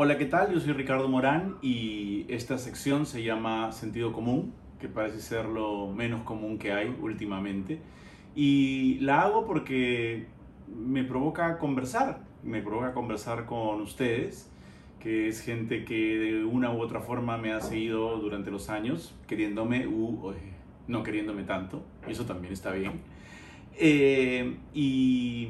[0.00, 0.52] Hola, ¿qué tal?
[0.54, 5.88] Yo soy Ricardo Morán y esta sección se llama Sentido Común, que parece ser lo
[5.88, 7.80] menos común que hay últimamente.
[8.36, 10.26] Y la hago porque
[10.68, 14.48] me provoca conversar, me provoca conversar con ustedes,
[15.00, 19.16] que es gente que de una u otra forma me ha seguido durante los años,
[19.26, 20.32] queriéndome u
[20.86, 23.00] no queriéndome tanto, eso también está bien.
[23.76, 25.48] Eh, y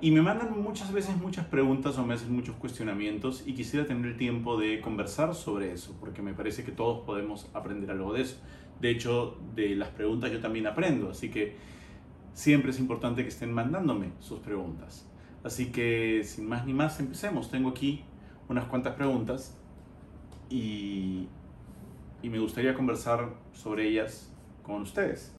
[0.00, 4.06] y me mandan muchas veces muchas preguntas o me hacen muchos cuestionamientos y quisiera tener
[4.06, 8.22] el tiempo de conversar sobre eso, porque me parece que todos podemos aprender algo de
[8.22, 8.36] eso.
[8.80, 11.56] De hecho, de las preguntas yo también aprendo, así que
[12.32, 15.08] siempre es importante que estén mandándome sus preguntas.
[15.42, 17.50] Así que sin más ni más, empecemos.
[17.50, 18.04] Tengo aquí
[18.48, 19.56] unas cuantas preguntas
[20.50, 21.28] y,
[22.22, 25.34] y me gustaría conversar sobre ellas con ustedes.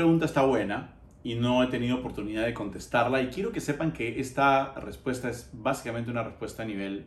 [0.00, 4.18] Pregunta está buena y no he tenido oportunidad de contestarla y quiero que sepan que
[4.18, 7.04] esta respuesta es básicamente una respuesta a nivel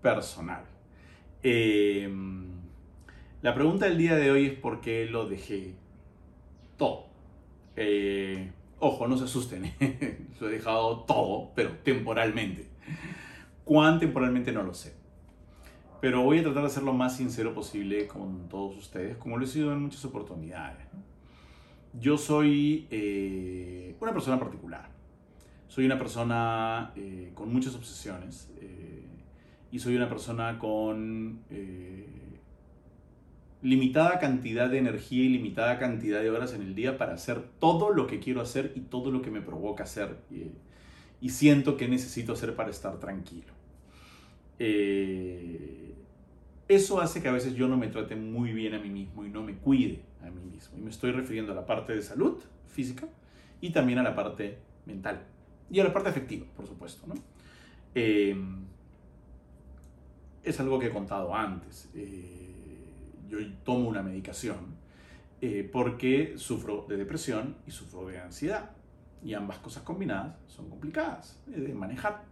[0.00, 0.62] personal.
[1.42, 2.46] Em,
[3.42, 5.74] la pregunta del día de hoy es por qué lo dejé
[6.76, 7.06] todo.
[7.74, 9.74] Eh, ojo, no se asusten,
[10.40, 12.68] lo he dejado todo, pero temporalmente.
[13.64, 14.94] ¿Cuán temporalmente no lo sé?
[16.00, 19.44] Pero voy a tratar de ser lo más sincero posible con todos ustedes, como lo
[19.44, 20.86] he sido en muchas oportunidades.
[22.00, 24.88] Yo soy eh, una persona particular.
[25.68, 29.04] Soy una persona eh, con muchas obsesiones eh,
[29.70, 31.40] y soy una persona con
[33.62, 37.90] limitada cantidad de energía y limitada cantidad de horas en el día para hacer todo
[37.90, 40.18] lo que quiero hacer y todo lo que me provoca hacer
[41.20, 43.52] y siento que necesito hacer para estar tranquilo.
[46.68, 49.30] eso hace que a veces yo no me trate muy bien a mí mismo y
[49.30, 50.78] no me cuide a mí mismo.
[50.78, 53.06] Y me estoy refiriendo a la parte de salud física
[53.60, 55.22] y también a la parte mental.
[55.70, 57.06] Y a la parte afectiva, por supuesto.
[57.06, 57.14] ¿no?
[57.94, 58.64] Em,
[60.42, 61.90] es algo que he contado antes.
[61.94, 62.54] Eh,
[63.28, 64.76] yo tomo una medicación
[65.40, 68.70] eh, porque sufro de depresión y sufro de ansiedad.
[69.24, 72.24] Y ambas cosas combinadas son complicadas de manejar.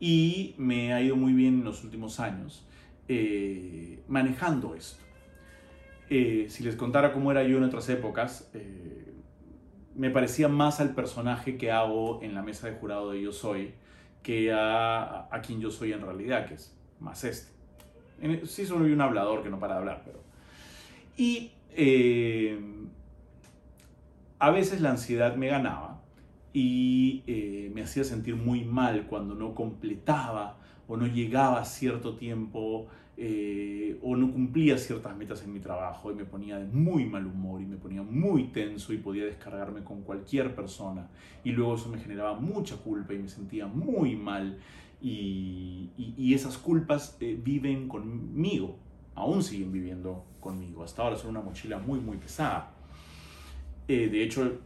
[0.00, 2.64] Y me ha ido muy bien en los últimos años
[3.08, 5.02] eh, manejando esto.
[6.10, 9.12] Eh, si les contara cómo era yo en otras épocas, eh,
[9.94, 13.74] me parecía más al personaje que hago en la mesa de jurado de Yo Soy
[14.22, 17.52] que a, a quien yo soy en realidad, que es más este.
[18.46, 20.20] Sí soy un hablador que no para de hablar, pero...
[21.16, 22.58] Y eh,
[24.38, 26.02] a veces la ansiedad me ganaba
[26.52, 30.58] y me hacía sentir muy mal cuando no completaba
[30.88, 32.88] o no llegaba a cierto tiempo
[33.20, 37.26] eh, o no cumplía ciertas metas en mi trabajo y me ponía de muy mal
[37.26, 41.08] humor y me ponía muy tenso y podía descargarme con cualquier persona.
[41.42, 44.60] Y luego eso me generaba mucha culpa y me sentía muy mal.
[45.02, 45.90] Y,
[46.32, 48.76] esas culpas eh, viven conmigo,
[49.16, 52.70] aún siguen viviendo conmigo, hasta ahora son una mochila muy muy pesada.
[53.88, 54.60] Eh, de hecho,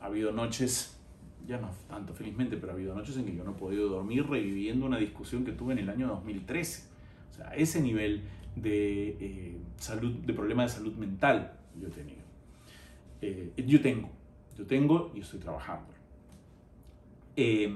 [0.00, 0.98] ha habido noches
[1.46, 4.26] ya no tanto felizmente, pero ha habido noches en que yo no he podido dormir
[4.26, 6.91] reviviendo una discusión que tuve en el año 2013
[7.32, 8.22] o sea, ese nivel
[8.54, 12.22] de eh, salud, de problema de salud mental yo he tenido.
[13.22, 14.10] Eh, yo tengo,
[14.56, 15.92] yo tengo y estoy trabajando.
[17.36, 17.72] Eh,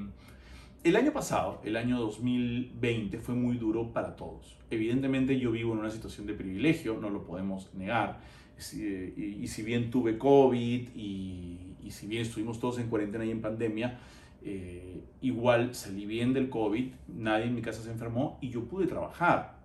[0.84, 4.58] el año pasado, el año 2020, fue muy duro para todos.
[4.70, 8.20] Evidentemente yo vivo en una situación de privilegio, no lo podemos negar.
[8.58, 13.40] Y, si bien tuve COVID y, y, si bien estuvimos todos en cuarentena y en
[13.40, 13.98] pandemia,
[14.42, 18.86] eh, igual salí bien del COVID, nadie en mi casa se enfermó y yo pude
[18.86, 19.56] trabajar,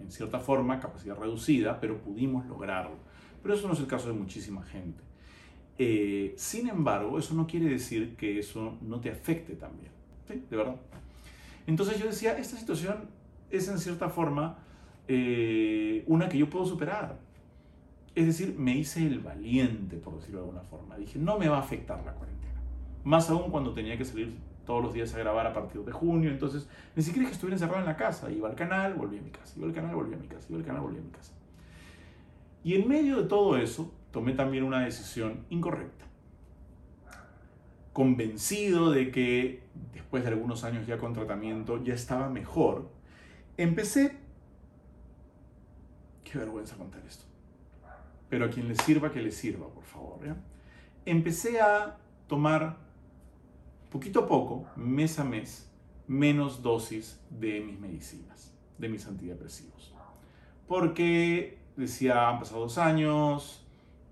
[0.00, 2.96] en cierta forma, capacidad reducida, pero pudimos lograrlo.
[3.42, 5.02] Pero eso no es el caso de muchísima gente.
[5.78, 9.92] Eh, sin embargo, eso no quiere decir que eso no te afecte también.
[10.26, 10.42] ¿sí?
[10.50, 10.76] De verdad.
[11.66, 13.08] Entonces yo decía, esta situación
[13.50, 14.58] es en cierta forma
[15.06, 17.18] eh, una que yo puedo superar.
[18.14, 20.96] Es decir, me hice el valiente, por decirlo de alguna forma.
[20.96, 22.57] Dije, no me va a afectar la cuarentena.
[23.04, 24.36] Más aún cuando tenía que salir
[24.68, 26.30] todos los días a grabar a partir de junio.
[26.30, 28.30] Entonces, ni siquiera es que estuviera encerrado en la casa.
[28.30, 29.54] Iba al canal, volvía a mi casa.
[29.56, 30.46] Iba al canal, volvía a mi casa.
[30.50, 31.32] Iba al canal, volvía a mi casa.
[32.62, 36.04] Y en medio de todo eso, tomé también una decisión incorrecta.
[37.94, 39.62] Convencido de que
[39.94, 42.90] después de algunos años ya con tratamiento ya estaba mejor,
[43.56, 44.18] empecé...
[46.24, 47.24] Qué vergüenza contar esto.
[48.28, 50.18] Pero a quien le sirva, que le sirva, por favor.
[51.06, 51.96] Empecé a
[52.26, 52.87] tomar
[53.90, 55.70] poquito a poco, mes a mes,
[56.06, 59.94] menos dosis de mis medicinas, de mis antidepresivos.
[60.66, 63.64] porque decía, han pasado dos años,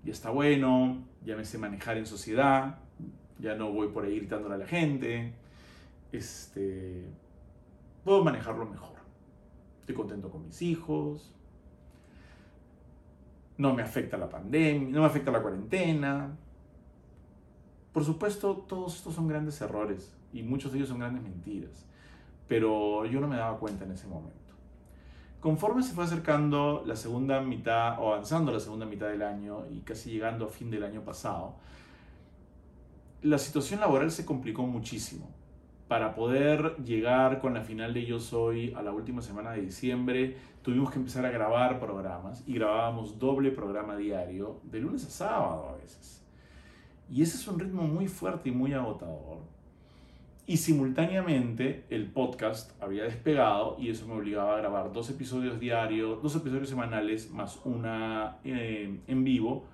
[0.03, 2.79] ya está bueno, ya me sé manejar en sociedad,
[3.39, 5.33] ya no voy por ahí gritándole a la gente,
[6.11, 7.05] este,
[8.03, 8.97] puedo manejarlo mejor.
[9.81, 11.33] Estoy contento con mis hijos,
[13.57, 16.35] no me afecta la pandemia, no me afecta la cuarentena.
[17.97, 21.83] Por supuesto, todos estos son grandes errores y muchos de ellos son grandes mentiras,
[22.47, 24.53] pero yo no me daba cuenta en ese momento.
[25.39, 29.79] Conforme se fue acercando la segunda mitad, o avanzando la segunda mitad del año y
[29.79, 31.55] casi llegando a fin del año pasado,
[33.23, 35.31] la situación laboral se complicó muchísimo.
[35.87, 40.37] Para poder llegar con la final de Yo Soy a la última semana de diciembre,
[40.61, 45.69] tuvimos que empezar a grabar programas y grabábamos doble programa diario, de lunes a sábado
[45.69, 46.26] a veces.
[47.11, 49.39] Y ese es un ritmo muy fuerte y muy agotador.
[50.45, 56.21] Y simultáneamente el podcast había despegado y eso me obligaba a grabar dos episodios diarios,
[56.23, 59.65] dos episodios semanales, más una eh, en vivo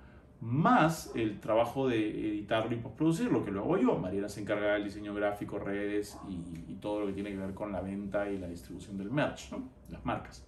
[0.44, 3.96] más el trabajo de editarlo y postproducirlo, que lo hago yo.
[3.96, 7.72] Mariela se encarga del diseño gráfico, redes y, todo lo que tiene que ver con
[7.72, 9.52] la venta y la distribución del merch,
[9.88, 10.44] las marcas.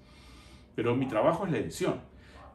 [0.75, 1.95] Pero mi trabajo es la edición.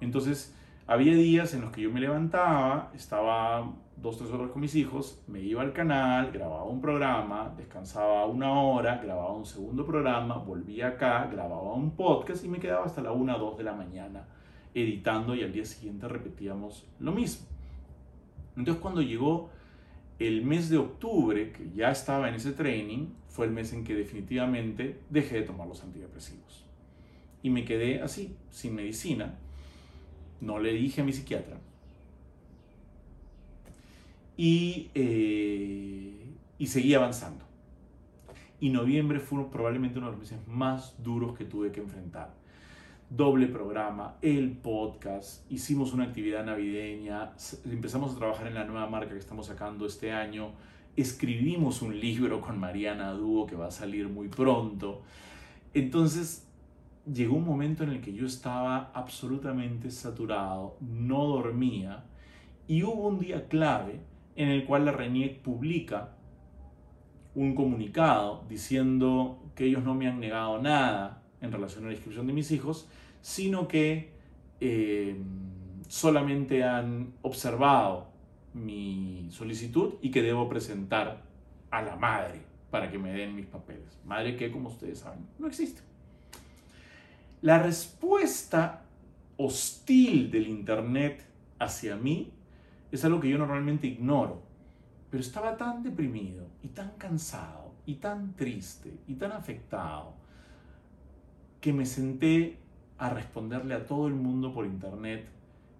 [0.01, 0.55] Entonces,
[0.91, 5.23] había días en los que yo me levantaba, estaba dos, tres horas con mis hijos,
[5.25, 10.89] me iba al canal, grababa un programa, descansaba una hora, grababa un segundo programa, volvía
[10.89, 14.27] acá, grababa un podcast y me quedaba hasta la una, dos de la mañana
[14.73, 17.47] editando y al día siguiente repetíamos lo mismo.
[18.57, 19.49] Entonces cuando llegó
[20.19, 23.95] el mes de octubre, que ya estaba en ese training, fue el mes en que
[23.95, 26.65] definitivamente dejé de tomar los antidepresivos.
[27.43, 29.39] Y me quedé así, sin medicina.
[30.41, 31.57] No le dije a mi psiquiatra.
[34.35, 36.25] Y, eh,
[36.57, 37.45] y seguí avanzando.
[38.59, 42.41] Y noviembre fue probablemente uno de los meses más duros que tuve que enfrentar
[43.11, 47.33] doble programa, el podcast, hicimos una actividad navideña,
[47.65, 50.53] empezamos a trabajar en la nueva marca que estamos sacando este año,
[50.95, 55.01] escribimos un libro con Mariana Dúo que va a salir muy pronto.
[55.73, 56.47] Entonces
[57.05, 62.05] llegó un momento en el que yo estaba absolutamente saturado, no dormía
[62.67, 64.01] y hubo un día clave
[64.35, 66.15] en el cual la RENIEC publica
[67.33, 72.27] un comunicado diciendo que ellos no me han negado nada en relación a la inscripción
[72.27, 72.87] de mis hijos,
[73.21, 74.11] sino que
[74.59, 75.15] eh,
[75.87, 78.11] solamente han observado
[78.53, 81.23] mi solicitud y que debo presentar
[81.71, 83.99] a la madre para que me den mis papeles.
[84.05, 85.81] Madre que, como ustedes saben, no existe.
[87.41, 88.83] La respuesta
[89.37, 91.25] hostil del Internet
[91.59, 92.31] hacia mí
[92.91, 94.41] es algo que yo normalmente ignoro,
[95.09, 100.13] pero estaba tan deprimido y tan cansado y tan triste y tan afectado
[101.59, 102.57] que me senté
[102.97, 105.27] a responderle a todo el mundo por internet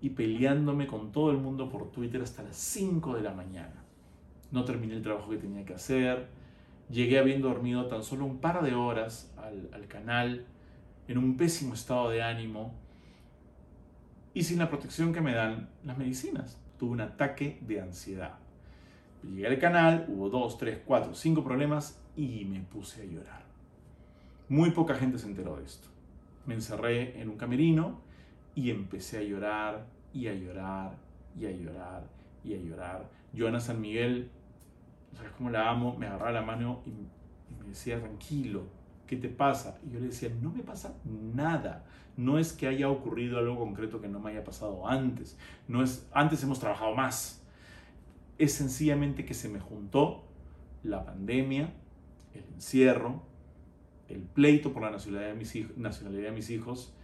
[0.01, 3.83] y peleándome con todo el mundo por Twitter hasta las 5 de la mañana.
[4.51, 6.27] No terminé el trabajo que tenía que hacer,
[6.89, 10.45] llegué habiendo dormido tan solo un par de horas al, canal,
[11.11, 12.73] en un pésimo estado de ánimo
[14.33, 16.57] y sin la protección que me dan las medicinas.
[16.79, 18.39] Tuve un ataque de ansiedad.
[19.23, 23.43] Llegué al canal, hubo dos, tres, cuatro, cinco problemas y me puse a llorar.
[24.49, 25.91] Muy poca gente se enteró de esto
[26.45, 27.99] me encerré en un camerino
[28.55, 30.97] y empecé a llorar y a llorar
[31.39, 32.03] y a llorar
[32.43, 33.09] y a llorar.
[33.38, 34.29] Joana San Miguel,
[35.15, 35.95] ¿sabes cómo la amo?
[35.97, 36.89] Me agarraba la mano y,
[37.62, 38.63] me decía, tranquilo,
[39.12, 39.77] ¿qué te pasa?
[39.86, 41.84] Y yo le decía, no me pasa nada.
[42.15, 45.38] No es que haya ocurrido algo concreto que no me haya pasado antes.
[45.68, 47.46] No es, antes hemos trabajado más.
[48.38, 50.24] Es sencillamente que se me juntó
[50.82, 51.74] la pandemia,
[52.34, 53.22] el encierro,
[54.08, 56.96] el pleito por la nacionalidad de mis hijos, nacionalidad de mis hijos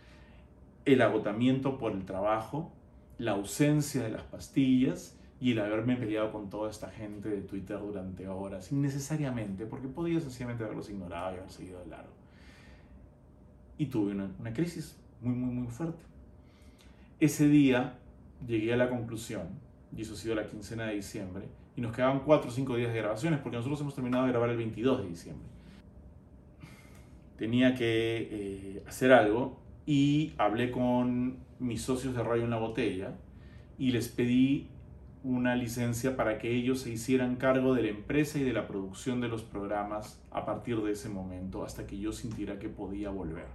[0.85, 2.71] el agotamiento por el trabajo,
[3.17, 7.79] la ausencia de las pastillas y el haberme peleado con toda esta gente de Twitter
[7.79, 12.13] durante horas, innecesariamente, porque podía sencillamente haberlos ignorado y haber seguido de largo.
[13.77, 16.01] Y tuve una, crisis muy, muy, muy fuerte.
[17.19, 17.99] Ese día
[18.47, 19.47] llegué a la conclusión,
[19.95, 22.91] y eso ha sido la quincena de diciembre, y nos quedaban 4 o 5 días
[22.91, 25.57] de grabaciones, porque nosotros hemos terminado de grabar el 22 de diciembre
[27.37, 33.15] tenía que eh, hacer algo y hablé con mis socios de Radio en la Botella
[33.77, 34.67] y les pedí
[35.27, 39.19] una licencia para que ellos se hicieran cargo de la empresa y de la producción
[39.19, 43.47] de los programas a partir de ese momento hasta que yo sintiera que podía volver.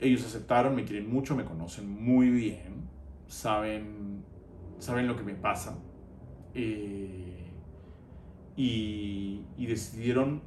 [0.00, 2.88] Ellos aceptaron, me quieren mucho, me conocen muy bien,
[3.26, 4.22] saben,
[4.78, 5.78] saben lo que me pasa
[6.54, 7.50] eh,
[8.54, 10.42] y, y decidieron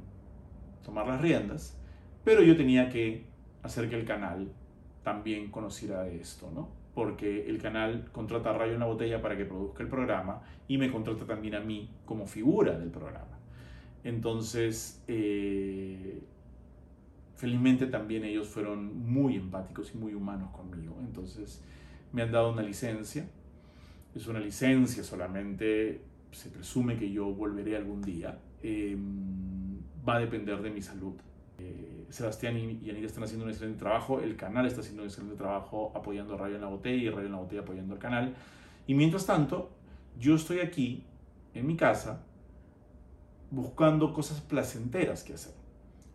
[0.84, 1.76] tomar las riendas,
[2.24, 3.26] pero yo tenía que
[3.64, 4.52] hacer que el canal
[5.02, 6.81] también conociera esto, ¿no?
[6.94, 10.78] Porque el canal contrata a Rayo en la Botella para que produzca el programa y
[10.78, 13.38] me contrata también a mí como figura del programa.
[14.04, 16.20] Entonces, eh,
[17.36, 20.96] felizmente también ellos fueron muy empáticos y muy humanos conmigo.
[21.00, 21.62] Entonces,
[22.12, 23.28] me han dado una licencia.
[24.14, 28.38] Es una licencia solamente, se presume que yo volveré algún día.
[28.62, 31.14] Em, va a depender de mi salud.
[31.62, 35.36] Eh, Sebastián y Anita están haciendo un excelente trabajo, el canal está haciendo un excelente
[35.36, 38.34] trabajo apoyando a Radio en la Botella y Radio en la Botella apoyando al canal.
[38.86, 39.70] Y mientras tanto,
[40.18, 41.04] yo estoy aquí,
[41.54, 42.22] en mi casa,
[43.50, 45.54] buscando cosas placenteras que hacer.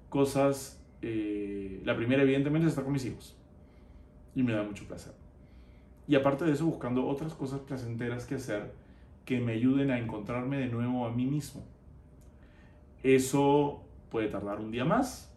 [0.09, 3.35] Cosas, eh, la primera evidentemente es estar con mis hijos.
[4.35, 5.13] Y me da mucho placer.
[6.07, 8.71] Y aparte de eso, buscando otras cosas placenteras que hacer
[9.25, 11.63] que me ayuden a encontrarme de nuevo a mí mismo.
[13.03, 15.33] Eso puede tardar un día más,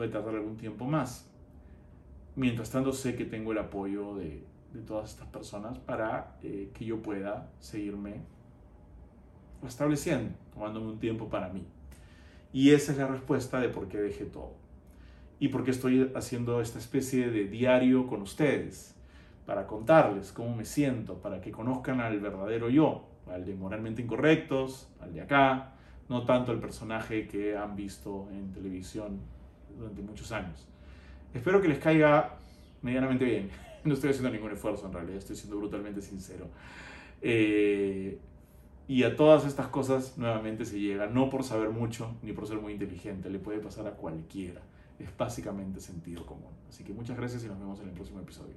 [0.00, 1.30] puede tardar algún tiempo más.
[2.34, 4.42] Mientras tanto, sé que tengo el apoyo de,
[4.86, 8.22] todas estas personas para eh, que yo pueda seguirme
[9.62, 11.66] estableciendo, tomándome un tiempo para mí.
[12.50, 14.54] Y esa es la respuesta de por qué dejé todo.
[15.38, 18.96] Y por qué estoy haciendo esta especie de diario con ustedes
[19.44, 24.88] para contarles cómo me siento, para que conozcan al verdadero yo, al de moralmente incorrectos,
[24.98, 25.74] al de acá,
[26.08, 29.20] no tanto el personaje que han visto en televisión
[29.76, 30.66] durante muchos años.
[31.34, 32.36] Espero que les caiga
[32.82, 33.50] medianamente bien.
[33.82, 36.48] No estoy haciendo ningún esfuerzo en realidad, estoy siendo brutalmente sincero.
[37.22, 38.18] Eh,
[38.86, 42.58] y a todas estas cosas nuevamente se llega, no por saber mucho ni por ser
[42.58, 44.60] muy inteligente, le puede pasar a cualquiera.
[44.98, 46.52] Es básicamente sentido común.
[46.68, 48.56] Así que muchas gracias y nos vemos en el próximo episodio.